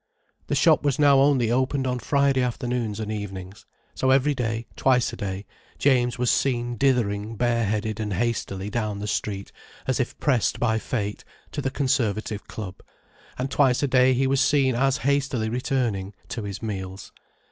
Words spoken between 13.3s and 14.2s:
and twice a day